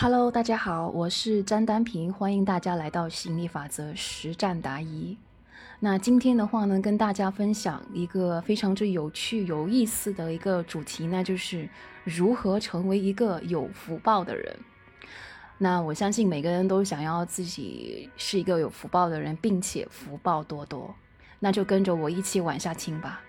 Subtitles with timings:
[0.00, 5.16] Hello，大家好，我是张丹平，欢迎大家来到吸引力法则实战答疑。
[5.80, 11.68] 那今天的话呢，跟大家分享一个非常之有趣、有意思的一个主题，那就是
[12.04, 14.56] 如何成为一个有福报的人。
[15.58, 20.94] 那我相信每个人都想要自己是一个有福报的人，并且福报多多。
[21.40, 23.20] 那就跟着我一起往下听吧。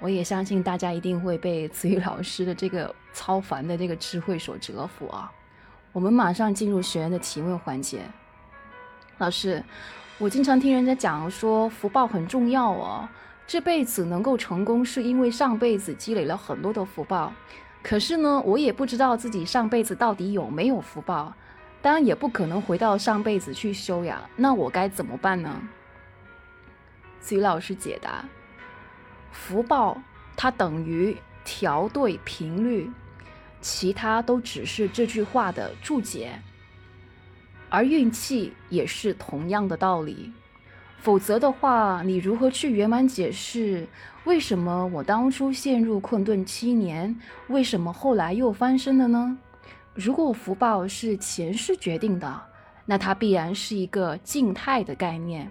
[0.00, 5.30] 我也相信大家一定会被子宇老师的这个超凡的这个智慧所折服啊。
[5.94, 8.00] 我们马上进入学员的提问环节。
[9.18, 9.62] 老师，
[10.18, 13.08] 我经常听人家讲说福报很重要哦，
[13.46, 17.32] 这辈子能够成功是因为上辈子积累了很多的福报。
[17.80, 21.32] 可是呢，我也不知道自己上辈子到底有没有福报，
[21.80, 24.28] 当然也不可能回到上辈子去修呀。
[24.34, 25.62] 那我该怎么办呢？
[27.20, 28.24] 子宇老师解答：
[29.30, 29.96] 福报
[30.36, 32.90] 它等于调对频率。
[33.64, 36.38] 其他都只是这句话的注解，
[37.70, 40.30] 而运气也是同样的道理。
[40.98, 43.88] 否则的话，你如何去圆满解释
[44.24, 49.38] 为什么我当初陷入困顿七年，为什么后来又翻身了呢？
[49.94, 52.42] 如果福报是前世决定的，
[52.84, 55.46] 那它必然是一个静态的概念；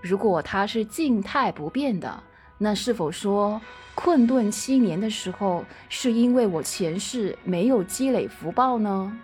[0.00, 2.22] 如果它是静态不变的，
[2.62, 3.58] 那是否说？
[3.94, 9.18] 困顿七年的时候，是因为我前世没有积累福报呢？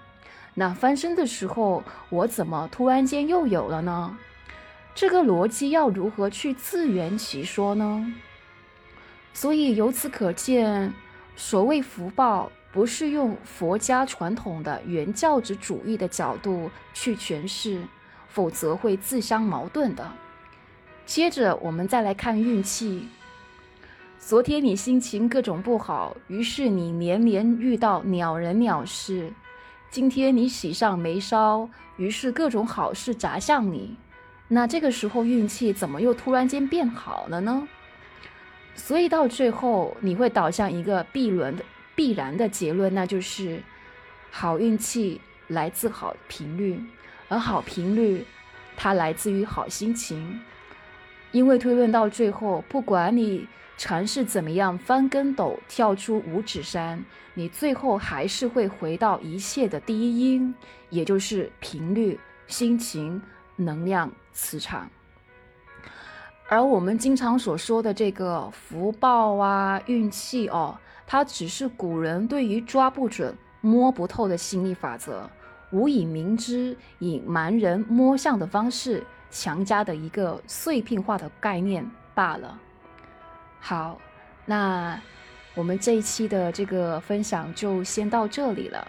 [0.54, 4.16] 那翻身的时候，我怎么突然间又有了呢？
[4.94, 8.12] 这个逻辑要如何去自圆其说呢？
[9.34, 10.92] 所以由此可见，
[11.36, 17.82] 所谓福报，不是用佛家传统的原教旨主义的角度去诠释，
[18.28, 20.10] 否则会自相矛盾的。
[21.04, 23.08] 接着，我们再来看运气。
[24.26, 29.32] 昨天你心情各种不好，于是你连连遇到鸟人鸟事。
[29.88, 33.96] 今天你喜上眉梢，于是各种好事砸向你。
[34.48, 37.68] 那这个时候运气怎么又突然间变好了呢？
[38.74, 41.64] 所以到最后你会导向一个必然的
[41.94, 43.62] 必然的结论，那就是
[44.32, 46.82] 好运气来自好频率，
[47.28, 48.26] 而好频率
[48.76, 50.40] 它来自于好心情。
[51.32, 53.46] 因为推论到最后，不管你。
[53.78, 57.04] 尝试怎么样翻跟斗跳出五指山，
[57.34, 60.54] 你最后还是会回到一切的第一因，
[60.88, 63.20] 也就是频率、心情、
[63.54, 64.88] 能量、磁场。
[66.48, 70.74] 而我们经常所说的这个福报啊、运气哦，
[71.06, 75.28] 它只是古人对于抓不准、摸不透的心理法则，
[75.70, 82.58] 无以明知、以盲人摸象的方式强加的一个碎片化的概念罢了。
[83.60, 83.98] 好，
[84.44, 85.00] 那
[85.54, 88.86] 我们这一期的这个分享就先到这里了。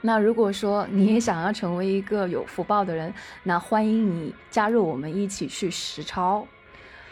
[0.00, 6.46] 那如果说你也想要成为一个有福报的人，那欢迎你加入我们一起去实操。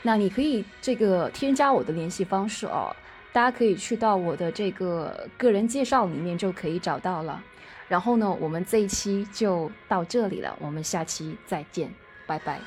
[0.02, 2.94] 那你可以这个添加我的联系方式哦，
[3.32, 7.42] 大家可以去到我的这个个人介绍里面就可以找到了。
[7.88, 11.92] 然后呢，我们这一期就到这里了，我们下期再见，
[12.26, 12.60] 拜拜。